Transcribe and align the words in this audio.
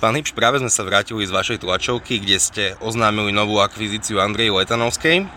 Pán 0.00 0.16
Hipš, 0.16 0.32
práve 0.32 0.56
sme 0.56 0.72
sa 0.72 0.80
vrátili 0.80 1.28
z 1.28 1.36
vašej 1.36 1.60
tlačovky, 1.60 2.24
kde 2.24 2.40
ste 2.40 2.64
oznámili 2.80 3.36
novú 3.36 3.60
akvizíciu 3.60 4.16
Andrej 4.16 4.48
Letanovskej. 4.48 5.28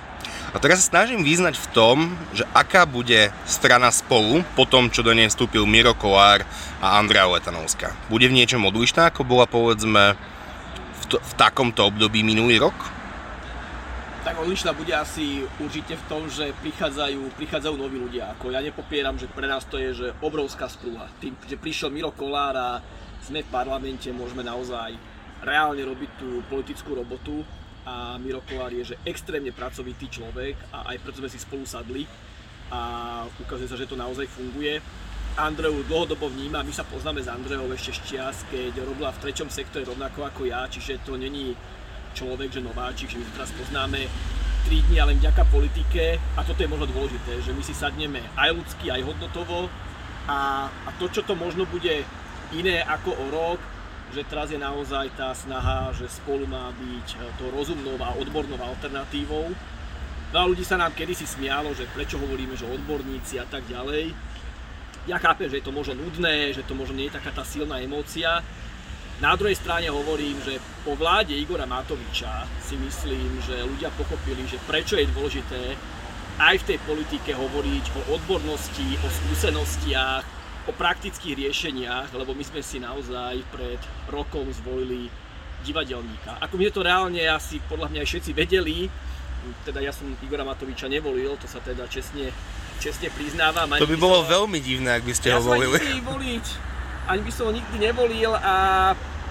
A 0.56 0.58
teraz 0.64 0.88
sa 0.88 0.96
snažím 0.96 1.20
význať 1.20 1.60
v 1.60 1.68
tom, 1.76 1.98
že 2.32 2.48
aká 2.56 2.88
bude 2.88 3.28
strana 3.44 3.92
spolu 3.92 4.40
po 4.56 4.64
tom, 4.64 4.88
čo 4.88 5.04
do 5.04 5.12
nej 5.12 5.28
vstúpil 5.28 5.68
Miro 5.68 5.92
Kolár 5.92 6.48
a 6.80 6.96
Andrea 6.96 7.28
Letanovská. 7.28 7.92
Bude 8.08 8.32
v 8.32 8.40
niečom 8.40 8.64
odlišná, 8.64 9.12
ako 9.12 9.28
bola 9.28 9.52
povedzme 9.52 10.16
v, 10.96 11.04
to, 11.12 11.20
v 11.20 11.34
takomto 11.36 11.84
období 11.84 12.24
minulý 12.24 12.64
rok? 12.64 12.78
Tak 14.24 14.40
odlišná 14.48 14.72
bude 14.72 14.96
asi 14.96 15.44
určite 15.60 16.00
v 16.00 16.04
tom, 16.08 16.32
že 16.32 16.56
prichádzajú, 16.64 17.36
prichádzajú 17.36 17.76
noví 17.76 18.00
ľudia. 18.00 18.32
Ako 18.40 18.56
ja 18.56 18.64
nepopieram, 18.64 19.20
že 19.20 19.28
pre 19.28 19.44
nás 19.44 19.68
to 19.68 19.76
je 19.76 19.92
že 19.92 20.08
obrovská 20.24 20.72
sprúha. 20.72 21.12
Tým, 21.20 21.36
že 21.52 21.60
prišiel 21.60 21.92
Miro 21.92 22.16
Kolár 22.16 22.56
a 22.56 22.70
sme 23.24 23.40
v 23.42 23.54
parlamente, 23.54 24.12
môžeme 24.12 24.44
naozaj 24.44 25.00
reálne 25.44 25.84
robiť 25.84 26.10
tú 26.20 26.44
politickú 26.52 26.96
robotu 26.96 27.44
a 27.84 28.16
Miro 28.20 28.44
Kolár 28.48 28.72
je 28.72 28.96
že 28.96 29.00
extrémne 29.04 29.52
pracovitý 29.52 30.08
človek 30.08 30.56
a 30.72 30.92
aj 30.92 30.98
preto 31.04 31.20
sme 31.20 31.32
si 31.32 31.40
spolu 31.40 31.68
sadli 31.68 32.04
a 32.72 33.24
ukazuje 33.28 33.68
sa, 33.68 33.80
že 33.80 33.88
to 33.88 34.00
naozaj 34.00 34.28
funguje. 34.28 34.80
Andreu 35.34 35.82
dlhodobo 35.90 36.30
vníma, 36.30 36.62
my 36.62 36.74
sa 36.74 36.86
poznáme 36.86 37.20
s 37.20 37.28
Andreou 37.28 37.66
ešte 37.74 37.92
z 37.92 38.00
čias, 38.06 38.46
keď 38.54 38.86
robila 38.86 39.10
v 39.10 39.22
treťom 39.28 39.50
sektore 39.50 39.84
rovnako 39.84 40.30
ako 40.30 40.46
ja, 40.46 40.70
čiže 40.70 41.02
to 41.02 41.18
není 41.18 41.58
človek, 42.14 42.54
že 42.54 42.62
nováčik, 42.62 43.10
že 43.10 43.18
my 43.18 43.26
sa 43.26 43.42
teraz 43.42 43.52
poznáme 43.58 44.06
3 44.70 44.86
dní, 44.88 44.98
ale 45.02 45.18
vďaka 45.18 45.44
politike 45.50 46.22
a 46.38 46.40
toto 46.46 46.62
je 46.62 46.70
možno 46.70 46.88
dôležité, 46.88 47.42
že 47.42 47.52
my 47.52 47.64
si 47.66 47.74
sadneme 47.74 48.22
aj 48.38 48.50
ľudsky, 48.54 48.94
aj 48.94 49.02
hodnotovo 49.04 49.68
a, 50.30 50.70
a 50.70 50.90
to, 51.02 51.10
čo 51.12 51.26
to 51.26 51.36
možno 51.36 51.66
bude 51.68 52.06
iné 52.58 52.86
ako 52.86 53.12
o 53.14 53.26
rok, 53.34 53.60
že 54.14 54.22
teraz 54.30 54.54
je 54.54 54.62
naozaj 54.62 55.10
tá 55.18 55.34
snaha, 55.34 55.90
že 55.98 56.06
spolu 56.06 56.46
má 56.46 56.70
byť 56.78 57.08
eh, 57.18 57.22
to 57.42 57.50
rozumnou 57.50 57.98
a 57.98 58.14
odbornou 58.14 58.62
alternatívou. 58.62 59.50
Veľa 60.34 60.50
ľudí 60.50 60.66
sa 60.66 60.82
nám 60.82 60.98
kedysi 60.98 61.30
smialo, 61.30 61.78
že 61.78 61.90
prečo 61.94 62.18
hovoríme, 62.18 62.58
že 62.58 62.66
odborníci 62.66 63.38
a 63.38 63.46
tak 63.46 63.66
ďalej. 63.70 64.14
Ja 65.06 65.22
chápem, 65.22 65.46
že 65.46 65.62
je 65.62 65.66
to 65.68 65.76
možno 65.76 65.94
nudné, 66.00 66.56
že 66.56 66.66
to 66.66 66.74
možno 66.74 66.98
nie 66.98 67.12
je 67.12 67.18
taká 67.22 67.30
tá 67.30 67.46
silná 67.46 67.78
emócia. 67.78 68.42
Na 69.22 69.38
druhej 69.38 69.54
strane 69.54 69.94
hovorím, 69.94 70.42
že 70.42 70.58
po 70.82 70.98
vláde 70.98 71.38
Igora 71.38 71.70
Matoviča 71.70 72.50
si 72.66 72.74
myslím, 72.82 73.38
že 73.46 73.62
ľudia 73.62 73.94
pochopili, 73.94 74.42
že 74.50 74.58
prečo 74.66 74.98
je 74.98 75.06
dôležité 75.14 75.78
aj 76.42 76.56
v 76.66 76.68
tej 76.74 76.78
politike 76.82 77.38
hovoriť 77.38 77.86
o 77.94 78.02
odbornosti, 78.18 78.98
o 79.06 79.08
skúsenostiach, 79.08 80.43
o 80.64 80.72
praktických 80.72 81.48
riešeniach, 81.48 82.16
lebo 82.16 82.32
my 82.32 82.44
sme 82.44 82.62
si 82.64 82.80
naozaj 82.80 83.44
pred 83.52 83.80
rokom 84.08 84.48
zvolili 84.56 85.12
divadelníka. 85.64 86.40
Ako 86.44 86.56
my 86.60 86.72
to 86.72 86.84
reálne 86.84 87.24
asi 87.28 87.60
podľa 87.68 87.92
mňa 87.92 88.00
aj 88.04 88.08
všetci 88.08 88.32
vedeli, 88.36 88.88
teda 89.68 89.84
ja 89.84 89.92
som 89.92 90.08
Igora 90.24 90.48
Matoviča 90.48 90.88
nevolil, 90.88 91.36
to 91.36 91.48
sa 91.52 91.60
teda 91.60 91.88
čestne, 91.92 92.32
čestne 92.80 93.12
priznávam. 93.12 93.76
to 93.76 93.88
by 93.88 94.00
bolo 94.00 94.24
som, 94.24 94.40
veľmi 94.40 94.60
divné, 94.64 95.00
ak 95.00 95.04
by 95.04 95.14
ste 95.16 95.36
ja 95.36 95.40
ho 95.40 95.44
volili. 95.44 95.76
Ja 95.76 96.00
som 96.00 96.08
voliť, 96.16 96.46
ani 97.12 97.22
by 97.24 97.32
som 97.32 97.44
ho 97.48 97.52
nikdy 97.52 97.76
nevolil 97.80 98.32
a 98.40 98.56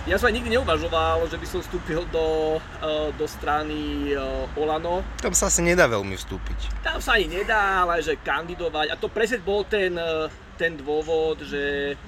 ja 0.02 0.18
som 0.18 0.26
aj 0.26 0.34
nikdy 0.34 0.58
neuvažoval, 0.58 1.22
že 1.30 1.38
by 1.38 1.46
som 1.46 1.62
vstúpil 1.62 2.02
do, 2.10 2.58
eh, 2.58 3.08
do 3.14 3.22
strany 3.30 4.10
eh, 4.10 4.58
Olano. 4.58 5.06
Tam 5.22 5.30
sa 5.30 5.46
asi 5.46 5.62
nedá 5.62 5.86
veľmi 5.86 6.18
vstúpiť. 6.18 6.82
Tam 6.82 6.98
sa 6.98 7.14
ani 7.14 7.30
nedá, 7.30 7.86
ale 7.86 8.02
že 8.02 8.18
kandidovať. 8.18 8.90
A 8.90 8.98
to 8.98 9.06
presne 9.06 9.38
bol 9.46 9.62
ten 9.62 9.94
eh, 9.94 10.26
ten 10.62 10.78
dôvod, 10.78 11.42
že 11.42 11.98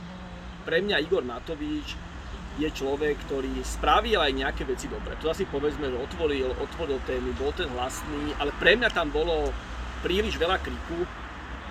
pre 0.62 0.78
mňa 0.78 1.02
Igor 1.02 1.26
Matovič 1.26 1.98
je 2.54 2.70
človek, 2.70 3.18
ktorý 3.26 3.50
spravil 3.66 4.22
aj 4.22 4.30
nejaké 4.30 4.62
veci 4.62 4.86
dobre. 4.86 5.18
To 5.18 5.34
asi 5.34 5.42
povedzme, 5.42 5.90
že 5.90 5.98
otvoril, 5.98 6.54
otvoril 6.54 7.02
témy, 7.02 7.34
bol 7.34 7.50
ten 7.50 7.66
hlasný, 7.74 8.30
ale 8.38 8.54
pre 8.62 8.78
mňa 8.78 8.94
tam 8.94 9.10
bolo 9.10 9.50
príliš 10.06 10.38
veľa 10.38 10.62
kriku. 10.62 11.02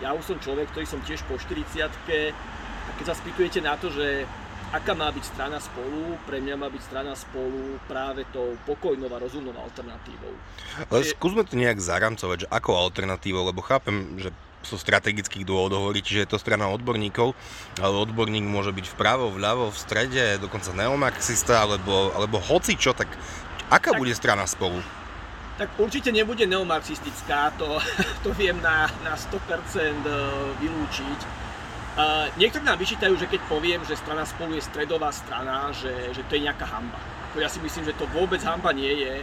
Ja 0.04 0.12
už 0.12 0.28
som 0.28 0.38
človek, 0.44 0.76
ktorý 0.76 0.84
som 0.84 1.00
tiež 1.08 1.24
po 1.24 1.40
40 1.40 1.88
a 1.88 1.88
keď 3.00 3.06
sa 3.08 3.16
spýtujete 3.16 3.64
na 3.64 3.80
to, 3.80 3.88
že 3.88 4.28
aká 4.76 4.92
má 4.92 5.08
byť 5.08 5.24
strana 5.24 5.64
spolu, 5.64 6.20
pre 6.28 6.44
mňa 6.44 6.56
má 6.60 6.68
byť 6.68 6.82
strana 6.84 7.16
spolu 7.16 7.80
práve 7.88 8.28
tou 8.36 8.60
pokojnou 8.68 9.08
a 9.08 9.24
rozumnou 9.24 9.56
alternatívou. 9.56 10.36
Ale 10.92 11.08
skúsme 11.08 11.48
to 11.48 11.56
nejak 11.56 11.80
zaramcovať, 11.80 12.44
že 12.44 12.52
ako 12.52 12.76
alternatívou, 12.76 13.48
lebo 13.48 13.64
chápem, 13.64 14.20
že 14.20 14.36
zo 14.64 14.80
strategických 14.80 15.44
dôvodov 15.44 15.88
hovorí, 15.88 16.00
čiže 16.00 16.26
je 16.26 16.30
to 16.32 16.42
strana 16.42 16.72
odborníkov, 16.72 17.36
ale 17.78 17.96
odborník 18.00 18.48
môže 18.48 18.72
byť 18.72 18.86
vpravo, 18.96 19.36
vľavo, 19.36 19.70
v 19.70 19.78
strede, 19.78 20.24
dokonca 20.40 20.72
neomarxista, 20.72 21.68
alebo, 21.68 22.16
alebo 22.16 22.40
hoci 22.40 22.80
čo, 22.80 22.96
tak 22.96 23.12
aká 23.68 23.92
tak, 23.94 24.00
bude 24.00 24.16
strana 24.16 24.48
spolu? 24.48 24.80
Tak 25.60 25.78
určite 25.78 26.10
nebude 26.10 26.48
neomarxistická, 26.48 27.60
to, 27.60 27.78
to 28.26 28.32
viem 28.34 28.58
na, 28.64 28.88
na 29.04 29.14
100% 29.20 29.38
e, 29.38 30.12
vylúčiť. 30.64 31.44
Uh, 31.94 32.26
niektorí 32.42 32.66
nám 32.66 32.82
vyčítajú, 32.82 33.14
že 33.22 33.30
keď 33.30 33.46
poviem, 33.46 33.78
že 33.86 33.94
strana 33.94 34.26
spolu 34.26 34.58
je 34.58 34.66
stredová 34.66 35.14
strana, 35.14 35.70
že, 35.78 35.94
že 36.10 36.26
to 36.26 36.34
je 36.34 36.50
nejaká 36.50 36.66
hamba. 36.66 36.98
Ja 37.38 37.46
si 37.46 37.62
myslím, 37.62 37.86
že 37.86 37.94
to 37.94 38.10
vôbec 38.10 38.42
hamba 38.42 38.74
nie 38.74 38.90
je 38.90 39.22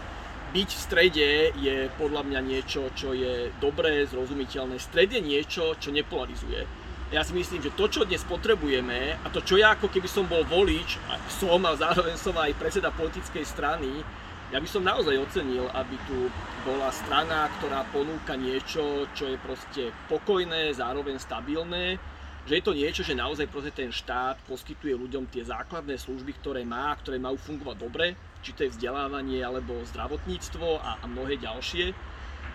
byť 0.51 0.71
v 0.75 0.83
strede 0.83 1.29
je 1.55 1.87
podľa 1.95 2.27
mňa 2.27 2.41
niečo, 2.43 2.91
čo 2.99 3.15
je 3.15 3.55
dobré, 3.63 4.03
zrozumiteľné. 4.11 4.83
Stred 4.83 5.15
je 5.15 5.23
niečo, 5.23 5.79
čo 5.79 5.95
nepolarizuje. 5.95 6.67
Ja 7.11 7.27
si 7.27 7.35
myslím, 7.35 7.63
že 7.63 7.75
to, 7.75 7.91
čo 7.91 8.07
dnes 8.07 8.23
potrebujeme, 8.23 9.19
a 9.19 9.27
to, 9.31 9.43
čo 9.43 9.59
ja 9.59 9.75
ako 9.75 9.91
keby 9.91 10.07
som 10.07 10.31
bol 10.31 10.47
volič, 10.47 10.99
a 11.11 11.19
som 11.31 11.59
a 11.67 11.75
zároveň 11.75 12.15
som 12.15 12.35
aj 12.39 12.55
predseda 12.55 12.95
politickej 12.95 13.43
strany, 13.47 14.03
ja 14.51 14.59
by 14.59 14.67
som 14.67 14.83
naozaj 14.83 15.15
ocenil, 15.19 15.71
aby 15.71 15.95
tu 16.11 16.27
bola 16.67 16.91
strana, 16.91 17.47
ktorá 17.59 17.87
ponúka 17.95 18.35
niečo, 18.35 19.07
čo 19.15 19.31
je 19.31 19.39
proste 19.39 19.95
pokojné, 20.11 20.75
zároveň 20.75 21.23
stabilné, 21.23 21.99
že 22.47 22.59
je 22.59 22.63
to 22.67 22.75
niečo, 22.75 23.03
že 23.07 23.15
naozaj 23.15 23.47
proste 23.47 23.71
ten 23.71 23.95
štát 23.95 24.43
poskytuje 24.51 24.99
ľuďom 24.99 25.31
tie 25.31 25.47
základné 25.47 25.95
služby, 25.95 26.43
ktoré 26.43 26.67
má, 26.67 26.91
ktoré 26.99 27.23
majú 27.23 27.39
fungovať 27.39 27.77
dobre, 27.79 28.07
či 28.41 28.57
to 28.57 28.65
je 28.67 28.73
vzdelávanie 28.73 29.45
alebo 29.45 29.85
zdravotníctvo 29.89 30.81
a, 30.81 31.01
a 31.01 31.05
mnohé 31.05 31.37
ďalšie. 31.41 31.93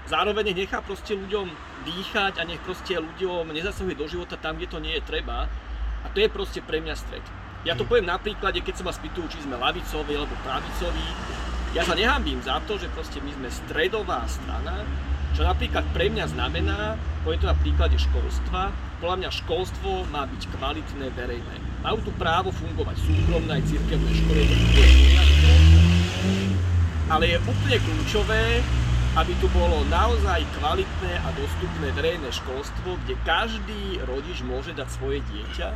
Zároveň 0.05 0.53
nech 0.53 0.69
nechá 0.69 0.85
proste 0.85 1.17
ľuďom 1.17 1.49
dýchať 1.85 2.37
a 2.37 2.45
nech 2.45 2.61
proste 2.61 2.97
ľuďom 2.97 3.49
nezasahuje 3.49 3.97
do 3.97 4.05
života 4.05 4.37
tam, 4.37 4.57
kde 4.57 4.69
to 4.69 4.77
nie 4.77 4.93
je 4.97 5.03
treba. 5.05 5.49
A 6.05 6.07
to 6.13 6.21
je 6.21 6.29
proste 6.29 6.61
pre 6.61 6.77
mňa 6.77 6.93
stred. 6.93 7.25
Ja 7.65 7.73
to 7.73 7.85
mhm. 7.85 7.89
poviem 7.89 8.07
na 8.09 8.21
príklade, 8.21 8.61
keď 8.61 8.81
sa 8.81 8.83
ma 8.85 8.93
spýtujú, 8.93 9.25
či 9.33 9.41
sme 9.41 9.57
lavicoví 9.57 10.13
alebo 10.13 10.37
pravicoví. 10.45 11.07
Ja 11.73 11.83
sa 11.83 11.97
nehambím 11.97 12.39
za 12.39 12.61
to, 12.63 12.77
že 12.77 12.87
proste 12.93 13.19
my 13.19 13.33
sme 13.35 13.49
stredová 13.51 14.23
strana, 14.29 14.85
čo 15.35 15.43
napríklad 15.43 15.83
pre 15.91 16.07
mňa 16.07 16.31
znamená, 16.31 16.95
poviem 17.27 17.43
to 17.43 17.51
na 17.51 17.59
príklade 17.59 17.99
školstva, 17.99 18.71
podľa 19.03 19.15
mňa 19.19 19.29
školstvo 19.43 20.07
má 20.07 20.23
byť 20.31 20.47
kvalitné, 20.55 21.11
verejné. 21.11 21.55
Majú 21.83 22.07
tu 22.07 22.11
právo 22.15 22.55
fungovať 22.55 22.95
súkromné 23.03 23.59
aj 23.59 23.63
cirkevné 23.67 24.11
školy, 24.15 24.43
ale 27.11 27.35
je 27.35 27.37
úplne 27.43 27.77
kľúčové, 27.83 28.63
aby 29.19 29.33
tu 29.43 29.51
bolo 29.51 29.83
naozaj 29.91 30.39
kvalitné 30.55 31.13
a 31.19 31.27
dostupné 31.35 31.87
verejné 31.91 32.31
školstvo, 32.31 32.95
kde 33.03 33.19
každý 33.27 33.99
rodič 34.07 34.39
môže 34.39 34.71
dať 34.71 34.87
svoje 34.87 35.19
dieťa 35.35 35.69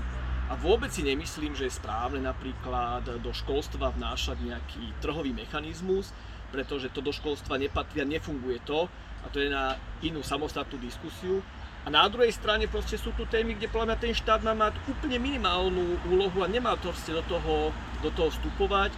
a 0.49 0.55
vôbec 0.55 0.87
si 0.87 1.03
nemyslím, 1.03 1.51
že 1.51 1.67
je 1.67 1.77
správne 1.77 2.23
napríklad 2.23 3.03
do 3.19 3.31
školstva 3.35 3.91
vnášať 3.91 4.39
nejaký 4.39 5.03
trhový 5.03 5.35
mechanizmus, 5.35 6.15
pretože 6.49 6.89
to 6.95 7.03
do 7.03 7.11
školstva 7.11 7.59
nepatrí 7.59 8.01
a 8.01 8.07
nefunguje 8.07 8.63
to, 8.63 8.87
a 9.23 9.27
to 9.31 9.43
je 9.43 9.49
na 9.51 9.75
inú 10.01 10.23
samostatnú 10.23 10.79
diskusiu. 10.79 11.43
A 11.83 11.87
na 11.87 12.03
druhej 12.11 12.35
strane 12.35 12.67
proste 12.67 12.99
sú 12.99 13.15
tu 13.15 13.23
témy, 13.25 13.55
kde 13.55 13.71
podľa 13.71 13.95
mňa 13.95 14.03
ten 14.03 14.13
štát 14.13 14.43
má 14.43 14.51
mať 14.51 14.75
úplne 14.91 15.15
minimálnu 15.15 15.97
úlohu 16.11 16.43
a 16.43 16.51
nemá 16.51 16.75
to 16.75 16.91
do 16.91 17.23
toho, 17.25 17.71
do 18.03 18.09
toho 18.11 18.29
vstupovať. 18.29 18.91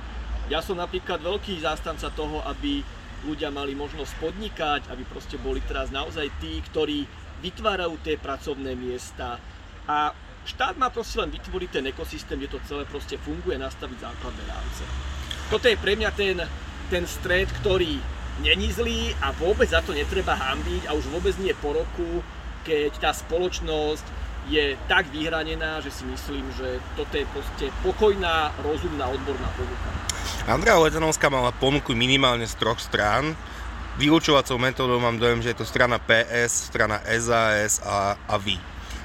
Ja 0.49 0.59
som 0.59 0.81
napríklad 0.81 1.21
veľký 1.21 1.61
zástanca 1.61 2.09
toho, 2.11 2.41
aby 2.43 2.81
ľudia 3.23 3.53
mali 3.53 3.77
možnosť 3.77 4.17
podnikať, 4.17 4.81
aby 4.89 5.05
proste 5.05 5.37
boli 5.37 5.61
teraz 5.61 5.93
naozaj 5.93 6.27
tí, 6.41 6.57
ktorí 6.73 7.05
vytvárajú 7.45 8.01
tie 8.01 8.17
pracovné 8.17 8.73
miesta. 8.73 9.37
A 9.85 10.13
štát 10.45 10.77
má 10.77 10.89
proste 10.89 11.21
len 11.21 11.29
vytvoriť 11.29 11.69
ten 11.69 11.85
ekosystém, 11.89 12.41
kde 12.41 12.57
to 12.57 12.65
celé 12.65 12.83
proste 12.89 13.17
funguje, 13.21 13.61
nastaviť 13.61 13.97
základné 14.01 14.43
rámce. 14.49 14.83
Toto 15.53 15.69
je 15.69 15.77
pre 15.77 15.93
mňa 15.93 16.09
ten, 16.17 16.37
ten 16.89 17.03
stred, 17.05 17.49
ktorý 17.61 18.01
není 18.39 18.71
zlý 18.71 19.11
a 19.19 19.35
vôbec 19.35 19.67
za 19.67 19.83
to 19.83 19.91
netreba 19.91 20.33
hambiť 20.33 20.87
a 20.87 20.95
už 20.95 21.11
vôbec 21.11 21.35
nie 21.43 21.51
po 21.59 21.75
roku, 21.75 22.23
keď 22.63 22.95
tá 22.97 23.11
spoločnosť 23.11 24.05
je 24.49 24.73
tak 24.89 25.11
vyhranená, 25.13 25.83
že 25.85 25.93
si 25.93 26.07
myslím, 26.07 26.47
že 26.57 26.81
toto 26.97 27.13
je 27.13 27.25
proste 27.29 27.69
pokojná, 27.85 28.55
rozumná, 28.65 29.05
odborná 29.11 29.49
ponuka. 29.53 29.89
Andrea 30.49 30.81
Letanovská 30.81 31.29
mala 31.29 31.53
ponuku 31.53 31.93
minimálne 31.93 32.49
z 32.49 32.57
troch 32.57 32.81
strán. 32.81 33.37
Vylúčovacou 34.01 34.57
metódou 34.57 34.97
mám 34.97 35.19
dojem, 35.19 35.45
že 35.45 35.53
je 35.53 35.59
to 35.61 35.67
strana 35.67 36.01
PS, 36.01 36.71
strana 36.73 37.03
SAS 37.05 37.83
a, 37.85 38.17
a 38.17 38.35
vy. 38.39 38.57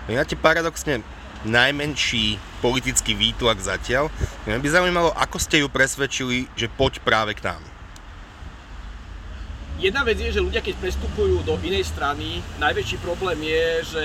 Ja 0.09 0.23
ti 0.23 0.39
paradoxne 0.39 1.03
najmenší 1.45 2.41
politický 2.65 3.13
výtlak 3.13 3.61
zatiaľ. 3.61 4.09
Mňa 4.49 4.59
by 4.63 4.69
zaujímalo, 4.71 5.11
ako 5.13 5.37
ste 5.37 5.61
ju 5.61 5.69
presvedčili, 5.69 6.49
že 6.57 6.73
poď 6.73 7.03
práve 7.05 7.37
k 7.37 7.45
nám. 7.45 7.76
Jedna 9.77 10.09
vec 10.09 10.17
je, 10.17 10.33
že 10.33 10.41
ľudia, 10.41 10.65
keď 10.65 10.81
prestupujú 10.81 11.45
do 11.45 11.61
inej 11.61 11.93
strany, 11.93 12.41
najväčší 12.57 12.97
problém 12.97 13.37
je, 13.45 13.93
že 13.93 14.05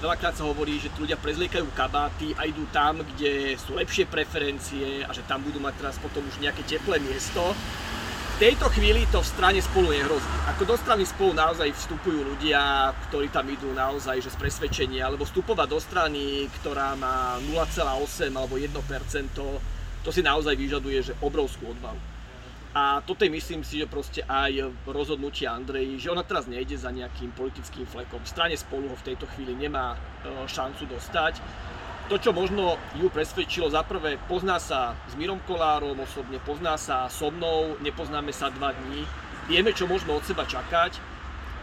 veľakrát 0.00 0.32
sa 0.32 0.48
hovorí, 0.48 0.80
že 0.80 0.88
tí 0.88 0.96
ľudia 0.96 1.20
prezliekajú 1.20 1.68
kabáty 1.76 2.32
a 2.40 2.48
idú 2.48 2.64
tam, 2.72 3.04
kde 3.04 3.52
sú 3.60 3.76
lepšie 3.76 4.08
preferencie 4.08 5.04
a 5.04 5.12
že 5.12 5.20
tam 5.28 5.44
budú 5.44 5.60
mať 5.60 5.76
teraz 5.76 6.00
potom 6.00 6.24
už 6.24 6.40
nejaké 6.40 6.64
teplé 6.64 7.04
miesto. 7.04 7.52
V 7.52 8.36
tejto 8.40 8.72
chvíli 8.72 9.04
to 9.12 9.20
v 9.20 9.28
strane 9.28 9.60
spolu 9.60 9.92
nehrozí. 9.92 10.24
Ako 10.56 10.64
do 10.64 10.80
strany 10.80 11.04
spolu 11.04 11.36
naozaj 11.36 11.68
vstupujú 11.68 12.24
ľudia, 12.24 12.88
ktorí 13.12 13.28
tam 13.28 13.44
idú 13.52 13.76
naozaj 13.76 14.24
že 14.24 14.32
z 14.32 14.40
presvedčenia, 14.40 15.04
alebo 15.04 15.28
vstupovať 15.28 15.68
do 15.68 15.80
strany, 15.84 16.48
ktorá 16.64 16.96
má 16.96 17.36
0,8 17.44 18.32
alebo 18.32 18.56
1%, 18.56 18.72
to 20.00 20.08
si 20.08 20.24
naozaj 20.24 20.56
vyžaduje 20.56 21.12
že 21.12 21.12
obrovskú 21.20 21.76
odvahu. 21.76 22.19
A 22.70 23.02
toto 23.02 23.26
je 23.26 23.34
myslím 23.34 23.66
si, 23.66 23.82
že 23.82 23.90
proste 23.90 24.22
aj 24.30 24.70
rozhodnutie 24.86 25.42
Andrej, 25.50 25.98
že 25.98 26.14
ona 26.14 26.22
teraz 26.22 26.46
nejde 26.46 26.78
za 26.78 26.94
nejakým 26.94 27.34
politickým 27.34 27.82
flekom. 27.82 28.22
V 28.22 28.30
strane 28.30 28.54
spolu 28.54 28.86
ho 28.86 28.94
v 28.94 29.06
tejto 29.10 29.26
chvíli 29.34 29.58
nemá 29.58 29.98
e, 29.98 29.98
šancu 30.46 30.86
dostať. 30.86 31.42
To, 32.06 32.14
čo 32.14 32.30
možno 32.30 32.78
ju 32.94 33.10
presvedčilo, 33.10 33.70
za 33.70 33.82
prvé 33.82 34.22
pozná 34.30 34.62
sa 34.62 34.94
s 35.10 35.18
Mirom 35.18 35.42
Kolárom 35.46 35.98
osobne, 35.98 36.38
pozná 36.42 36.78
sa 36.78 37.10
so 37.10 37.34
mnou, 37.34 37.74
nepoznáme 37.82 38.30
sa 38.30 38.54
dva 38.54 38.70
dní, 38.70 39.02
vieme, 39.50 39.74
čo 39.74 39.90
môžeme 39.90 40.14
od 40.14 40.22
seba 40.22 40.46
čakať, 40.46 40.98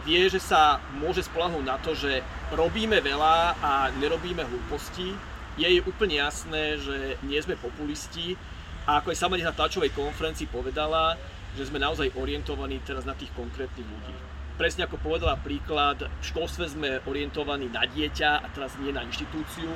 vie, 0.04 0.28
že 0.28 0.40
sa 0.40 0.80
môže 1.00 1.24
spolahnúť 1.24 1.64
na 1.64 1.76
to, 1.80 1.96
že 1.96 2.20
robíme 2.52 3.00
veľa 3.00 3.60
a 3.60 3.72
nerobíme 3.96 4.44
hlúposti. 4.44 5.12
Je 5.60 5.68
jej 5.68 5.84
úplne 5.84 6.16
jasné, 6.20 6.80
že 6.80 7.20
nie 7.24 7.40
sme 7.40 7.60
populisti, 7.60 8.40
a 8.88 9.04
ako 9.04 9.12
aj 9.12 9.20
sama 9.20 9.36
na 9.36 9.52
tlačovej 9.52 9.92
konferencii 9.92 10.48
povedala, 10.48 11.12
že 11.52 11.68
sme 11.68 11.76
naozaj 11.76 12.16
orientovaní 12.16 12.80
teraz 12.80 13.04
na 13.04 13.12
tých 13.12 13.28
konkrétnych 13.36 13.84
ľudí. 13.84 14.16
Presne 14.56 14.88
ako 14.88 14.96
povedala 15.04 15.36
príklad, 15.36 16.08
v 16.08 16.24
školstve 16.24 16.64
sme 16.72 17.04
orientovaní 17.04 17.68
na 17.68 17.84
dieťa 17.84 18.30
a 18.40 18.46
teraz 18.48 18.72
nie 18.80 18.88
na 18.88 19.04
inštitúciu. 19.04 19.68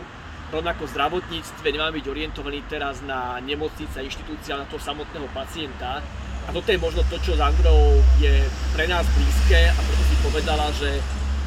Rovnako 0.48 0.88
v 0.88 0.92
zdravotníctve 0.96 1.66
nemáme 1.68 2.00
byť 2.00 2.06
orientovaní 2.08 2.64
teraz 2.72 3.04
na 3.04 3.36
nemocnice 3.44 4.00
inštitúcia, 4.00 4.56
na 4.56 4.64
toho 4.64 4.80
samotného 4.80 5.28
pacienta. 5.36 6.00
A 6.42 6.50
toto 6.50 6.72
je 6.72 6.80
možno 6.80 7.04
to, 7.06 7.20
čo 7.20 7.36
s 7.36 7.40
Androu 7.40 8.00
je 8.16 8.48
pre 8.72 8.88
nás 8.88 9.04
blízke 9.12 9.60
a 9.70 9.76
preto 9.76 10.02
si 10.08 10.16
povedala, 10.24 10.72
že 10.74 10.88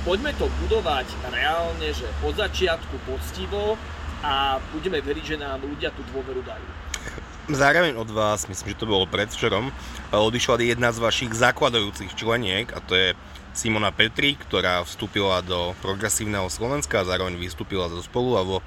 poďme 0.05 0.31
to 0.37 0.47
budovať 0.63 1.09
reálne, 1.33 1.89
že 1.91 2.05
od 2.21 2.37
začiatku 2.37 2.95
poctivo 3.09 3.73
a 4.21 4.61
budeme 4.69 5.01
veriť, 5.01 5.35
že 5.35 5.41
nám 5.41 5.65
ľudia 5.65 5.89
tú 5.91 6.05
dôveru 6.13 6.45
dajú. 6.45 6.84
Zároveň 7.45 7.93
od 8.01 8.09
vás, 8.09 8.49
myslím, 8.49 8.73
že 8.73 8.81
to 8.81 8.89
bolo 8.89 9.05
predvčerom, 9.05 9.69
odišla 10.09 10.65
jedna 10.65 10.89
z 10.89 10.97
vašich 10.97 11.29
zakladajúcich 11.29 12.17
členiek 12.17 12.73
a 12.73 12.81
to 12.81 12.97
je 12.97 13.13
Simona 13.53 13.93
Petri, 13.93 14.33
ktorá 14.33 14.81
vstúpila 14.81 15.45
do 15.45 15.77
progresívneho 15.77 16.49
Slovenska 16.49 17.05
a 17.05 17.07
zároveň 17.07 17.37
vystúpila 17.37 17.85
zo 17.85 18.01
spolu 18.01 18.33
a 18.33 18.41
vo 18.41 18.57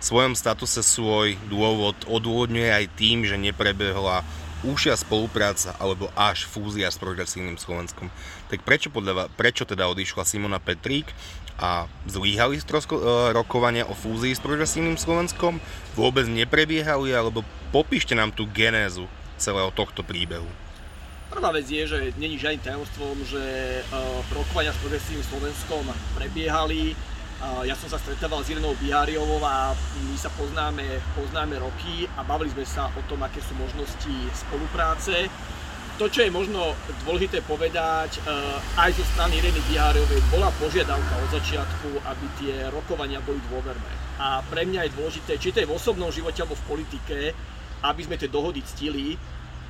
svojom 0.00 0.32
statuse 0.32 0.80
svoj 0.80 1.36
dôvod 1.52 1.92
odôvodňuje 2.08 2.72
aj 2.72 2.96
tým, 2.96 3.28
že 3.28 3.36
neprebehla 3.36 4.24
úšia 4.62 4.94
spolupráca 4.94 5.74
alebo 5.78 6.08
až 6.14 6.46
fúzia 6.46 6.90
s 6.90 6.98
progresívnym 6.98 7.58
Slovenskom. 7.58 8.08
Tak 8.48 8.62
prečo, 8.62 8.88
podľa, 8.88 9.30
prečo 9.34 9.66
teda 9.66 9.90
odišla 9.90 10.26
Simona 10.26 10.62
Petrík 10.62 11.10
a 11.58 11.86
zlíhali 12.08 12.58
strosko, 12.58 12.94
e, 12.98 13.02
rokovania 13.36 13.86
o 13.86 13.94
fúzii 13.94 14.34
s 14.34 14.42
progresívnym 14.42 14.96
Slovenskom? 14.96 15.58
Vôbec 15.98 16.26
neprebiehali, 16.26 17.12
alebo 17.12 17.44
popíšte 17.74 18.14
nám 18.16 18.30
tú 18.32 18.48
genézu 18.50 19.06
celého 19.36 19.70
tohto 19.74 20.06
príbehu. 20.06 20.48
Prvá 21.32 21.48
vec 21.48 21.64
je, 21.64 21.88
že 21.88 22.12
není 22.20 22.36
žiadnym 22.36 22.60
tajomstvom, 22.60 23.16
že 23.24 23.40
uh, 23.88 24.20
rokovania 24.36 24.68
s 24.76 24.82
progresívnym 24.84 25.24
Slovenskom 25.24 25.84
prebiehali. 26.12 26.92
Ja 27.42 27.74
som 27.74 27.90
sa 27.90 27.98
stretával 27.98 28.46
s 28.46 28.54
Irenou 28.54 28.78
Biháriovou 28.78 29.42
a 29.42 29.74
my 30.06 30.14
sa 30.14 30.30
poznáme, 30.34 31.02
poznáme 31.18 31.58
roky 31.58 32.06
a 32.14 32.22
bavili 32.22 32.54
sme 32.54 32.62
sa 32.62 32.86
o 32.90 33.02
tom, 33.10 33.22
aké 33.26 33.42
sú 33.42 33.58
možnosti 33.58 34.14
spolupráce 34.34 35.26
to, 36.02 36.08
čo 36.08 36.24
je 36.24 36.32
možno 36.32 36.72
dôležité 37.04 37.44
povedať, 37.44 38.18
eh, 38.18 38.80
aj 38.80 38.90
zo 38.96 39.04
strany 39.14 39.38
Ireny 39.38 39.62
Diáriovej 39.70 40.18
bola 40.34 40.48
požiadavka 40.56 41.14
od 41.20 41.30
začiatku, 41.30 41.88
aby 42.02 42.26
tie 42.40 42.54
rokovania 42.72 43.20
boli 43.22 43.38
dôverné. 43.46 43.92
A 44.18 44.40
pre 44.42 44.64
mňa 44.64 44.88
je 44.88 44.96
dôležité, 44.98 45.38
či 45.38 45.52
to 45.52 45.62
je 45.62 45.68
v 45.68 45.76
osobnom 45.76 46.08
živote 46.10 46.42
alebo 46.42 46.58
v 46.58 46.68
politike, 46.68 47.18
aby 47.86 48.00
sme 48.02 48.18
tie 48.18 48.26
dohody 48.26 48.66
ctili 48.66 49.14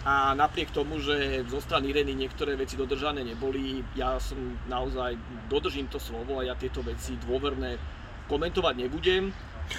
a 0.03 0.35
napriek 0.35 0.75
tomu, 0.75 0.99
že 0.99 1.47
zo 1.47 1.63
strany 1.63 1.95
Ireny 1.95 2.19
niektoré 2.19 2.59
veci 2.59 2.75
dodržané 2.75 3.23
neboli, 3.23 3.87
ja 3.95 4.19
som 4.19 4.39
naozaj 4.67 5.15
dodržím 5.47 5.87
to 5.87 6.03
slovo 6.03 6.43
a 6.43 6.47
ja 6.47 6.59
tieto 6.59 6.83
veci 6.83 7.15
dôverné 7.23 7.79
komentovať 8.27 8.75
nebudem 8.83 9.31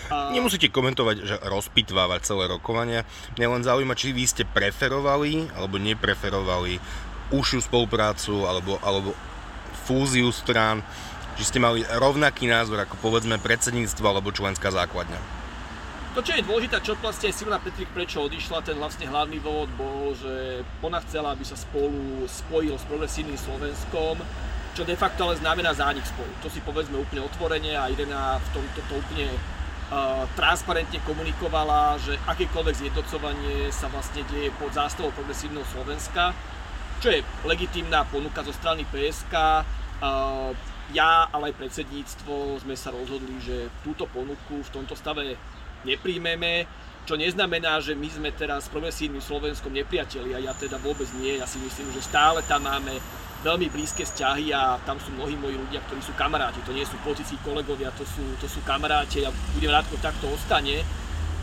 a... 0.07 0.31
Nemusíte 0.31 0.71
komentovať, 0.71 1.15
že 1.27 1.35
rozpitvávať 1.43 2.19
celé 2.23 2.47
rokovania. 2.47 3.03
Mňa 3.35 3.47
len 3.51 3.63
zaujíma, 3.67 3.99
či 3.99 4.15
vy 4.15 4.23
ste 4.23 4.43
preferovali 4.47 5.51
alebo 5.59 5.75
nepreferovali 5.75 6.79
užšiu 7.35 7.59
spoluprácu 7.67 8.47
alebo, 8.47 8.79
alebo 8.79 9.11
fúziu 9.83 10.31
strán, 10.31 10.79
či 11.35 11.43
ste 11.43 11.59
mali 11.59 11.83
rovnaký 11.83 12.47
názor 12.47 12.79
ako 12.79 12.95
povedzme 13.03 13.41
predsedníctvo 13.43 14.05
alebo 14.07 14.31
členská 14.31 14.71
základňa. 14.71 15.42
To, 16.13 16.21
čo 16.21 16.37
je 16.37 16.45
dôležité, 16.45 16.77
čo 16.85 16.93
vlastne 17.01 17.33
Simona 17.33 17.57
Petrik 17.57 17.89
prečo 17.89 18.21
odišla, 18.21 18.61
ten 18.61 18.77
vlastne 18.77 19.09
hlavný 19.09 19.41
dôvod 19.41 19.65
bol, 19.73 20.13
že 20.13 20.61
ona 20.85 21.01
chcela, 21.01 21.33
aby 21.33 21.41
sa 21.41 21.57
spolu 21.57 22.29
spojil 22.29 22.77
s 22.77 22.85
progresívnym 22.85 23.33
Slovenskom, 23.33 24.21
čo 24.77 24.85
de 24.85 24.93
facto 24.93 25.25
ale 25.25 25.41
znamená 25.41 25.73
zánik 25.73 26.05
spolu. 26.05 26.29
To 26.45 26.53
si 26.53 26.61
povedzme 26.61 27.01
úplne 27.01 27.25
otvorene 27.25 27.73
a 27.73 27.89
Irena 27.89 28.37
v 28.37 28.47
tomto 28.53 28.85
to 28.85 28.93
úplne 29.01 29.25
transparentne 30.37 31.01
komunikovala, 31.01 31.97
že 31.97 32.13
akékoľvek 32.29 32.75
zjednocovanie 32.77 33.73
sa 33.73 33.89
vlastne 33.89 34.21
deje 34.29 34.53
pod 34.61 34.69
zástavou 34.69 35.09
progresívneho 35.17 35.65
Slovenska, 35.73 36.37
čo 37.01 37.09
je 37.09 37.25
legitímna 37.41 38.05
ponuka 38.05 38.45
zo 38.45 38.53
strany 38.53 38.85
PSK. 38.85 39.33
Ja, 40.93 41.25
ale 41.33 41.49
aj 41.49 41.57
predsedníctvo 41.57 42.61
sme 42.61 42.77
sa 42.77 42.93
rozhodli, 42.93 43.33
že 43.41 43.73
túto 43.81 44.05
ponuku 44.05 44.61
v 44.61 44.73
tomto 44.73 44.93
stave 44.93 45.41
nepríjmeme, 45.85 46.67
čo 47.03 47.19
neznamená, 47.19 47.83
že 47.83 47.99
my 47.99 48.07
sme 48.07 48.29
teraz 48.31 48.67
s 48.67 48.71
progresívnym 48.71 49.19
Slovenskom 49.19 49.75
nepriatelia, 49.75 50.39
ja 50.39 50.55
teda 50.55 50.79
vôbec 50.79 51.07
nie, 51.19 51.35
ja 51.35 51.43
si 51.43 51.59
myslím, 51.59 51.91
že 51.91 51.99
stále 51.99 52.39
tam 52.47 52.63
máme 52.63 52.95
veľmi 53.43 53.67
blízke 53.67 54.07
vzťahy 54.07 54.55
a 54.55 54.79
tam 54.87 54.95
sú 55.03 55.11
mnohí 55.11 55.35
moji 55.35 55.59
ľudia, 55.59 55.83
ktorí 55.83 55.99
sú 55.99 56.15
kamaráti. 56.15 56.63
To 56.63 56.71
nie 56.71 56.87
sú 56.87 56.95
politici 57.03 57.35
kolegovia, 57.43 57.91
to 57.91 58.07
sú, 58.07 58.23
to 58.39 58.47
sú 58.47 58.63
kamaráti 58.63 59.27
a 59.27 59.35
budem 59.59 59.67
rád, 59.67 59.83
keď 59.91 60.15
takto 60.15 60.31
ostane. 60.31 60.79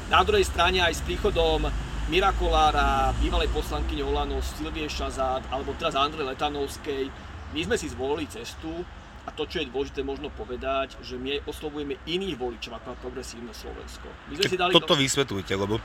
Na 0.09 0.25
druhej 0.25 0.49
strane 0.49 0.81
aj 0.81 0.97
s 0.97 1.05
príchodom 1.05 1.69
Mira 2.09 2.33
Kolára, 2.33 3.13
bývalej 3.21 3.53
poslankyne 3.53 4.01
Olano, 4.03 4.41
Silvie 4.41 4.89
Šazát 4.89 5.45
alebo 5.53 5.77
teraz 5.77 5.93
Andrej 5.93 6.33
Letanovskej, 6.33 7.13
my 7.53 7.61
sme 7.69 7.77
si 7.77 7.93
zvolili 7.93 8.25
cestu 8.33 8.83
a 9.31 9.39
to, 9.39 9.47
čo 9.47 9.63
je 9.63 9.71
dôležité 9.71 10.03
možno 10.03 10.27
povedať, 10.35 10.99
že 11.07 11.15
my 11.15 11.47
oslovujeme 11.47 12.03
iných 12.03 12.35
voličov 12.35 12.83
ako 12.83 12.99
progresívne 12.99 13.55
Slovensko. 13.55 14.11
My 14.27 14.35
sme 14.35 14.51
si 14.51 14.59
dali 14.59 14.75
toto 14.75 14.99
do... 14.99 15.01
vysvetľujte, 15.07 15.55
lebo 15.55 15.79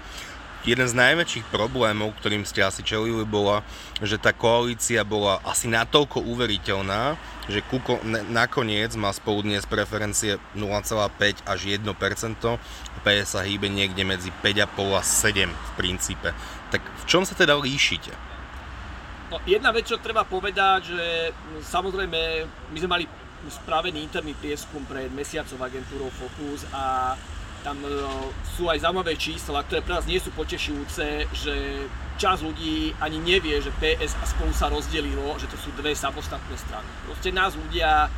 jeden 0.65 0.89
z 0.89 0.97
najväčších 0.97 1.45
problémov, 1.53 2.17
ktorým 2.17 2.41
ste 2.41 2.65
asi 2.65 2.81
čelili, 2.81 3.21
bola, 3.21 3.61
že 4.01 4.17
tá 4.17 4.33
koalícia 4.33 5.05
bola 5.05 5.37
asi 5.45 5.69
natoľko 5.69 6.25
uveriteľná, 6.25 7.13
že 7.45 7.61
kuko, 7.61 8.01
nakoniec 8.33 8.97
má 8.97 9.13
spolu 9.13 9.45
dnes 9.45 9.69
preferencie 9.69 10.41
0,5 10.57 11.45
až 11.45 11.59
1%, 11.69 11.85
PS 13.05 13.37
sa 13.37 13.45
hýbe 13.45 13.69
niekde 13.69 14.01
medzi 14.01 14.33
5,5 14.41 14.97
a 14.97 15.01
7 15.05 15.53
v 15.53 15.71
princípe. 15.77 16.33
Tak 16.73 16.81
v 16.81 17.03
čom 17.05 17.21
sa 17.21 17.37
teda 17.37 17.53
líšite? 17.61 18.09
No, 19.29 19.37
jedna 19.45 19.69
vec, 19.69 19.85
čo 19.85 20.01
treba 20.01 20.25
povedať, 20.25 20.97
že 20.97 21.05
samozrejme 21.65 22.19
my 22.73 22.77
sme 22.81 22.89
mali 22.89 23.05
spravený 23.47 24.01
interný 24.01 24.33
prieskum 24.37 24.81
pred 24.89 25.11
mesiacom 25.13 25.59
agentúrou 25.61 26.09
Focus 26.09 26.65
a 26.73 27.13
tam 27.65 27.81
e, 27.81 27.89
sú 28.53 28.69
aj 28.69 28.85
zaujímavé 28.85 29.17
čísla, 29.17 29.65
ktoré 29.65 29.81
pre 29.81 29.97
nás 29.97 30.05
nie 30.05 30.21
sú 30.21 30.29
potešujúce, 30.37 31.25
že 31.33 31.55
čas 32.21 32.45
ľudí 32.45 32.93
ani 33.01 33.17
nevie, 33.17 33.57
že 33.57 33.73
PS 33.81 34.13
a 34.21 34.25
spolu 34.29 34.53
sa 34.53 34.69
rozdelilo, 34.69 35.33
že 35.41 35.49
to 35.49 35.57
sú 35.57 35.73
dve 35.73 35.97
samostatné 35.97 36.53
strany. 36.61 36.85
Proste 37.09 37.33
nás 37.33 37.57
ľudia 37.57 38.05
e, 38.05 38.09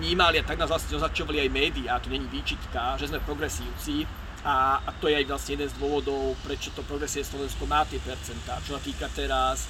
vnímali 0.00 0.40
a 0.40 0.46
tak 0.48 0.56
nás 0.56 0.72
vlastne 0.72 0.96
označovali 0.96 1.44
aj 1.44 1.50
médiá, 1.52 2.00
to 2.00 2.08
není 2.08 2.24
výčitka, 2.32 2.96
že 2.96 3.12
sme 3.12 3.20
progresívci 3.28 4.08
a, 4.40 4.80
a 4.80 4.90
to 4.96 5.12
je 5.12 5.20
aj 5.20 5.28
vlastne 5.28 5.60
jeden 5.60 5.68
z 5.68 5.76
dôvodov, 5.76 6.32
prečo 6.40 6.72
to 6.72 6.80
progresívne 6.88 7.28
Slovensko 7.28 7.68
má 7.68 7.84
tie 7.84 8.00
percentá. 8.00 8.56
Čo 8.64 8.80
sa 8.80 8.80
týka 8.80 9.06
teraz 9.12 9.68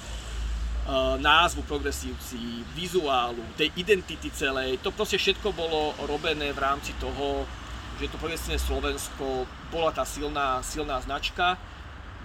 názvu 1.21 1.61
progresívci, 1.63 2.65
vizuálu, 2.73 3.45
tej 3.55 3.69
identity 3.77 4.33
celej, 4.33 4.81
to 4.81 4.89
proste 4.89 5.21
všetko 5.21 5.53
bolo 5.53 5.93
robené 6.09 6.49
v 6.51 6.59
rámci 6.59 6.91
toho, 6.97 7.45
že 7.45 7.61
že 8.01 8.09
to 8.09 8.17
progresívne 8.17 8.57
Slovensko 8.57 9.45
bola 9.69 9.93
tá 9.93 10.01
silná, 10.01 10.57
silná 10.65 10.97
značka. 11.05 11.53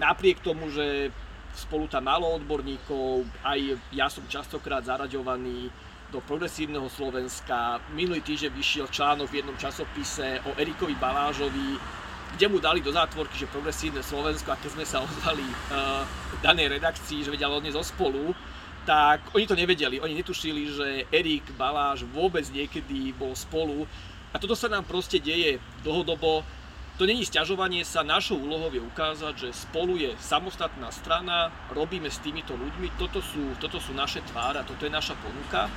Napriek 0.00 0.40
tomu, 0.40 0.72
že 0.72 1.12
spolu 1.52 1.84
tam 1.84 2.08
malo 2.08 2.32
odborníkov, 2.32 3.28
aj 3.44 3.76
ja 3.92 4.08
som 4.08 4.24
častokrát 4.24 4.80
zaraďovaný 4.88 5.68
do 6.08 6.24
progresívneho 6.24 6.88
Slovenska. 6.88 7.84
Minulý 7.92 8.24
týždeň 8.24 8.56
vyšiel 8.56 8.86
článok 8.88 9.28
v 9.28 9.44
jednom 9.44 9.56
časopise 9.60 10.40
o 10.48 10.56
Erikovi 10.56 10.96
Balážovi, 10.96 11.76
kde 12.36 12.52
mu 12.52 12.60
dali 12.60 12.84
do 12.84 12.92
zátvorky, 12.92 13.34
že 13.40 13.48
progresívne 13.48 14.04
Slovensko, 14.04 14.52
a 14.52 14.60
keď 14.60 14.70
sme 14.76 14.84
sa 14.84 15.00
ozvali 15.00 15.42
uh, 15.42 16.04
danej 16.44 16.76
redakcii, 16.76 17.24
že 17.24 17.32
vedia 17.32 17.48
odniesť 17.48 17.80
zo 17.80 17.84
spolu, 17.96 18.36
tak 18.86 19.34
oni 19.34 19.48
to 19.48 19.58
nevedeli, 19.58 19.98
oni 19.98 20.14
netušili, 20.14 20.62
že 20.70 20.88
Erik 21.10 21.48
Baláš 21.58 22.06
vôbec 22.06 22.46
niekedy 22.52 23.10
bol 23.16 23.34
spolu. 23.34 23.88
A 24.30 24.38
toto 24.38 24.54
sa 24.54 24.70
nám 24.70 24.86
proste 24.86 25.18
deje 25.18 25.58
dlhodobo. 25.82 26.44
To 26.96 27.04
není 27.04 27.24
sťažovanie 27.26 27.84
sa, 27.84 28.06
našou 28.06 28.40
úlohou 28.40 28.72
je 28.72 28.80
ukázať, 28.80 29.34
že 29.36 29.48
spolu 29.52 30.00
je 30.00 30.12
samostatná 30.20 30.88
strana, 30.92 31.52
robíme 31.72 32.08
s 32.08 32.22
týmito 32.22 32.56
ľuďmi, 32.56 32.96
toto 32.96 33.20
sú, 33.20 33.58
toto 33.60 33.76
sú 33.82 33.92
naše 33.92 34.24
tvára, 34.32 34.64
toto 34.64 34.86
je 34.86 34.92
naša 34.92 35.12
ponuka. 35.20 35.68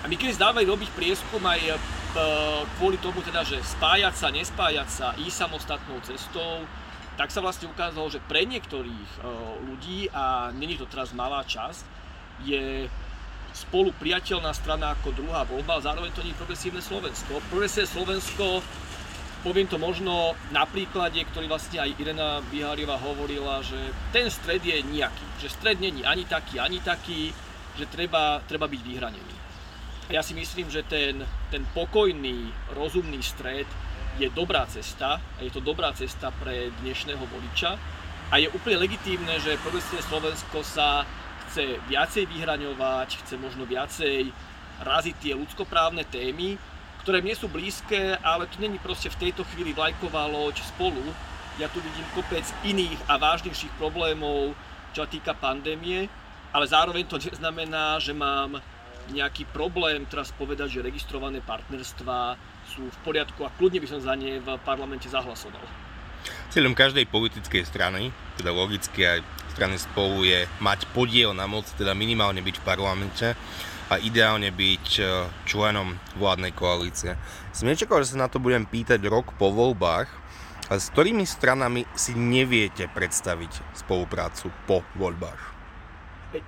A 0.00 0.08
my 0.08 0.14
keď 0.16 0.36
zdávali 0.36 0.64
robiť 0.68 0.88
prieskum 0.96 1.40
aj 1.44 1.80
kvôli 2.78 2.96
tomu 3.02 3.20
teda, 3.26 3.42
že 3.42 3.58
spájať 3.58 4.14
sa, 4.14 4.28
nespájať 4.30 4.88
sa, 4.88 5.06
ísť 5.18 5.36
samostatnou 5.46 5.98
cestou, 6.06 6.62
tak 7.14 7.30
sa 7.30 7.42
vlastne 7.42 7.70
ukázalo, 7.70 8.10
že 8.10 8.22
pre 8.22 8.42
niektorých 8.42 9.10
e, 9.18 9.20
ľudí, 9.70 10.10
a 10.10 10.50
není 10.50 10.74
to 10.74 10.86
teraz 10.86 11.14
malá 11.14 11.46
časť, 11.46 11.82
je 12.42 12.90
spolu 13.54 13.94
priateľná 14.02 14.50
strana 14.50 14.98
ako 14.98 15.14
druhá 15.14 15.46
voľba, 15.46 15.78
ale 15.78 15.86
zároveň 15.86 16.10
to 16.10 16.26
nie 16.26 16.34
je 16.34 16.40
progresívne 16.42 16.82
Slovensko. 16.82 17.38
Progresívne 17.54 17.86
Slovensko, 17.86 18.66
poviem 19.46 19.70
to 19.70 19.78
možno 19.78 20.34
na 20.50 20.66
príklade, 20.66 21.22
ktorý 21.22 21.46
vlastne 21.46 21.86
aj 21.86 21.94
Irena 22.02 22.42
Biháriova 22.50 22.98
hovorila, 22.98 23.62
že 23.62 23.78
ten 24.10 24.26
stred 24.26 24.66
je 24.66 24.82
nejaký, 24.82 25.26
že 25.38 25.54
stred 25.54 25.78
není 25.78 26.02
ani 26.02 26.26
taký, 26.26 26.58
ani 26.58 26.82
taký, 26.82 27.30
že 27.78 27.86
treba, 27.86 28.42
treba 28.42 28.66
byť 28.66 28.80
vyhranený. 28.82 29.43
Ja 30.12 30.20
si 30.20 30.36
myslím, 30.36 30.68
že 30.68 30.84
ten, 30.84 31.24
ten 31.48 31.64
pokojný, 31.72 32.52
rozumný 32.76 33.24
stred 33.24 33.64
je 34.20 34.28
dobrá 34.28 34.68
cesta 34.68 35.16
a 35.16 35.40
je 35.40 35.48
to 35.48 35.64
dobrá 35.64 35.96
cesta 35.96 36.28
pre 36.28 36.68
dnešného 36.84 37.24
voliča 37.24 37.80
a 38.28 38.36
je 38.36 38.52
úplne 38.52 38.84
legitímne, 38.84 39.32
že 39.40 39.56
progresívne 39.64 40.04
Slovensko 40.04 40.60
sa 40.60 41.08
chce 41.48 41.80
viacej 41.88 42.28
vyhraňovať, 42.28 43.24
chce 43.24 43.40
možno 43.40 43.64
viacej 43.64 44.28
raziť 44.84 45.14
tie 45.24 45.32
ľudskoprávne 45.32 46.04
témy, 46.12 46.60
ktoré 47.00 47.24
mne 47.24 47.32
sú 47.32 47.48
blízke, 47.48 48.20
ale 48.20 48.44
to 48.52 48.60
není 48.60 48.76
proste 48.76 49.08
v 49.08 49.28
tejto 49.28 49.40
chvíli 49.56 49.72
vlajková 49.72 50.28
loď 50.28 50.60
spolu. 50.68 51.00
Ja 51.56 51.72
tu 51.72 51.80
vidím 51.80 52.04
kopec 52.12 52.44
iných 52.60 53.00
a 53.08 53.16
vážnejších 53.16 53.72
problémov, 53.80 54.52
čo 54.92 55.00
sa 55.00 55.08
týka 55.08 55.32
pandémie, 55.32 56.12
ale 56.52 56.68
zároveň 56.68 57.08
to 57.08 57.16
neznamená, 57.16 57.96
že 58.04 58.12
mám 58.12 58.60
nejaký 59.12 59.44
problém 59.52 60.08
teraz 60.08 60.32
povedať, 60.32 60.80
že 60.80 60.86
registrované 60.86 61.44
partnerstvá 61.44 62.40
sú 62.64 62.88
v 62.88 62.98
poriadku 63.04 63.44
a 63.44 63.52
kľudne 63.52 63.82
by 63.82 63.88
som 63.88 64.00
za 64.00 64.16
ne 64.16 64.40
v 64.40 64.48
parlamente 64.64 65.10
zahlasoval. 65.10 65.64
Cieľom 66.48 66.72
každej 66.72 67.10
politickej 67.10 67.66
strany, 67.68 68.14
teda 68.40 68.54
logicky 68.54 69.04
aj 69.04 69.20
strany 69.52 69.76
spolu, 69.76 70.24
je 70.24 70.48
mať 70.62 70.88
podiel 70.96 71.36
na 71.36 71.44
moc, 71.44 71.68
teda 71.76 71.92
minimálne 71.92 72.40
byť 72.40 72.56
v 72.62 72.66
parlamente 72.66 73.26
a 73.92 73.94
ideálne 74.00 74.48
byť 74.48 74.86
e, 74.96 75.02
členom 75.44 76.00
vládnej 76.16 76.56
koalície. 76.56 77.20
Som 77.52 77.68
nečakal, 77.68 78.00
že 78.00 78.16
sa 78.16 78.24
na 78.24 78.28
to 78.32 78.40
budem 78.40 78.64
pýtať 78.64 79.04
rok 79.04 79.36
po 79.36 79.52
voľbách, 79.52 80.08
ale 80.72 80.80
s 80.80 80.88
ktorými 80.90 81.28
stranami 81.28 81.84
si 81.92 82.16
neviete 82.16 82.88
predstaviť 82.88 83.76
spoluprácu 83.76 84.48
po 84.64 84.80
voľbách? 84.96 85.53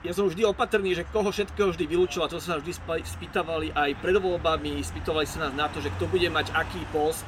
Ja 0.02 0.12
som 0.14 0.26
vždy 0.26 0.42
opatrný, 0.46 0.96
že 0.96 1.06
koho 1.06 1.30
všetkého 1.30 1.70
vždy 1.70 1.84
vylúčil 1.86 2.24
a 2.24 2.30
to 2.30 2.42
sa 2.42 2.58
vždy 2.58 2.74
spýtavali 3.04 3.70
aj 3.74 3.94
pred 4.02 4.16
voľbami, 4.18 4.82
spýtovali 4.82 5.26
sa 5.28 5.46
nás 5.46 5.52
na 5.54 5.70
to, 5.70 5.78
že 5.78 5.92
kto 5.94 6.10
bude 6.10 6.26
mať 6.30 6.50
aký 6.54 6.82
post. 6.90 7.26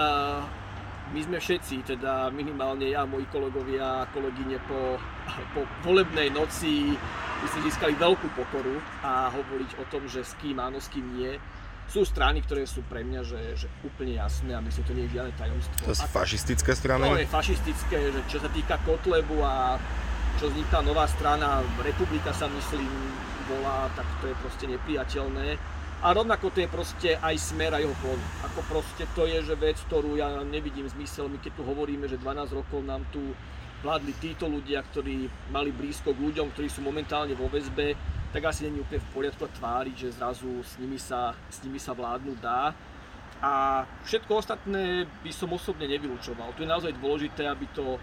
Uh, 0.00 0.40
my 1.10 1.20
sme 1.26 1.38
všetci, 1.42 1.82
teda 1.82 2.30
minimálne 2.30 2.86
ja, 2.86 3.02
moji 3.02 3.26
kolegovia 3.34 4.06
a 4.06 4.08
kolegyne 4.14 4.62
po, 4.70 4.96
po 5.52 5.66
volebnej 5.82 6.30
noci 6.30 6.94
my 7.40 7.46
sme 7.48 7.60
získali 7.66 7.94
veľkú 7.96 8.28
pokoru 8.36 8.76
a 9.00 9.32
hovoriť 9.32 9.70
o 9.80 9.84
tom, 9.88 10.04
že 10.06 10.22
s 10.22 10.36
kým 10.38 10.60
áno, 10.60 10.78
s 10.78 10.92
kým 10.92 11.02
nie. 11.16 11.34
Sú 11.90 12.06
strany, 12.06 12.38
ktoré 12.46 12.68
sú 12.70 12.86
pre 12.86 13.02
mňa 13.02 13.20
že, 13.26 13.66
že 13.66 13.66
úplne 13.82 14.14
jasné 14.14 14.54
a 14.54 14.62
myslím, 14.62 14.84
to 14.86 14.94
nie 14.94 15.04
je 15.10 15.18
žiadne 15.18 15.34
tajomstvo. 15.34 15.74
To 15.90 15.96
sú 15.96 16.06
fašistické 16.06 16.70
strany? 16.78 17.02
To 17.02 17.18
je 17.18 17.26
fašistické, 17.26 17.98
že 18.14 18.20
čo 18.30 18.38
sa 18.38 18.46
týka 18.54 18.78
Kotlebu 18.86 19.42
a 19.42 19.74
čo 20.40 20.48
vznikla 20.48 20.80
nová 20.88 21.04
strana, 21.04 21.60
Republika 21.84 22.32
sa 22.32 22.48
myslím 22.48 22.88
volá, 23.44 23.92
tak 23.92 24.08
to 24.24 24.32
je 24.32 24.34
proste 24.40 24.64
nepriateľné. 24.72 25.60
A 26.00 26.16
rovnako 26.16 26.48
to 26.48 26.64
je 26.64 26.68
proste 26.72 27.12
aj 27.20 27.36
smer 27.36 27.76
a 27.76 27.78
jeho. 27.84 27.92
Ako 28.48 28.64
proste 28.64 29.04
to 29.12 29.28
je, 29.28 29.44
že 29.44 29.52
vec, 29.60 29.76
ktorú 29.84 30.16
ja 30.16 30.40
nevidím 30.48 30.88
zmysel, 30.88 31.28
my 31.28 31.36
keď 31.44 31.60
tu 31.60 31.62
hovoríme, 31.68 32.08
že 32.08 32.16
12 32.16 32.56
rokov 32.56 32.80
nám 32.80 33.04
tu 33.12 33.20
vládli 33.84 34.16
títo 34.16 34.48
ľudia, 34.48 34.80
ktorí 34.80 35.28
mali 35.52 35.76
blízko 35.76 36.16
k 36.16 36.24
ľuďom, 36.24 36.56
ktorí 36.56 36.72
sú 36.72 36.80
momentálne 36.80 37.36
vo 37.36 37.44
väzbe, 37.52 37.92
tak 38.32 38.40
asi 38.48 38.64
není 38.64 38.80
úplne 38.80 39.04
v 39.04 39.12
poriadku 39.12 39.44
tváriť, 39.44 40.08
že 40.08 40.16
zrazu 40.16 40.64
s 40.64 40.80
nimi 40.80 40.96
sa, 40.96 41.36
s 41.52 41.60
nimi 41.60 41.76
sa 41.76 41.92
vládnuť 41.92 42.36
dá. 42.40 42.72
A 43.44 43.84
všetko 44.08 44.40
ostatné 44.40 45.04
by 45.20 45.32
som 45.36 45.52
osobne 45.52 45.84
nevylúčoval. 45.84 46.56
Tu 46.56 46.64
je 46.64 46.72
naozaj 46.72 46.96
dôležité, 46.96 47.44
aby 47.44 47.68
to 47.76 48.00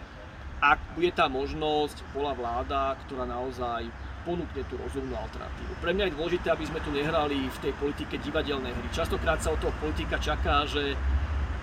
ak 0.57 0.79
bude 0.97 1.13
tá 1.13 1.29
možnosť, 1.29 2.01
bola 2.13 2.33
vláda, 2.33 2.97
ktorá 3.05 3.29
naozaj 3.29 3.85
ponúkne 4.25 4.65
tú 4.67 4.75
rozumnú 4.75 5.15
alternatívu. 5.15 5.71
Pre 5.79 5.91
mňa 5.95 6.11
je 6.11 6.15
dôležité, 6.19 6.47
aby 6.51 6.65
sme 6.67 6.83
tu 6.83 6.91
nehrali 6.91 7.47
v 7.47 7.57
tej 7.63 7.73
politike 7.79 8.19
divadelnej 8.19 8.75
hry. 8.75 8.87
Častokrát 8.91 9.39
sa 9.39 9.55
od 9.55 9.59
toho 9.63 9.71
politika 9.79 10.19
čaká, 10.19 10.67
že 10.67 10.99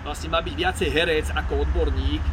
vlastne 0.01 0.33
má 0.33 0.41
byť 0.41 0.55
viacej 0.57 0.89
herec 0.89 1.27
ako 1.37 1.67
odborník 1.67 2.23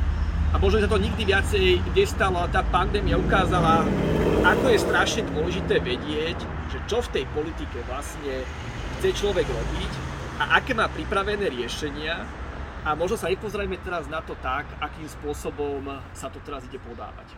a 0.52 0.56
možno 0.56 0.84
sa 0.84 0.88
to 0.88 1.00
nikdy 1.00 1.28
viacej 1.28 1.80
nestalo, 1.92 2.44
ale 2.44 2.52
tá 2.52 2.64
pandémia 2.64 3.20
ukázala, 3.20 3.84
ako 4.44 4.66
je 4.72 4.78
strašne 4.80 5.22
dôležité 5.36 5.80
vedieť, 5.80 6.38
že 6.72 6.78
čo 6.88 7.04
v 7.04 7.12
tej 7.20 7.24
politike 7.36 7.84
vlastne 7.88 8.44
chce 9.00 9.08
človek 9.18 9.44
robiť 9.44 9.92
a 10.40 10.60
aké 10.60 10.72
má 10.72 10.88
pripravené 10.88 11.52
riešenia 11.52 12.24
a 12.82 12.98
možno 12.98 13.14
sa 13.14 13.30
nepozrieme 13.30 13.78
teraz 13.78 14.10
na 14.10 14.18
to 14.18 14.34
tak, 14.42 14.66
akým 14.82 15.06
spôsobom 15.06 15.86
sa 16.14 16.26
to 16.26 16.42
teraz 16.42 16.66
ide 16.66 16.82
podávať. 16.82 17.30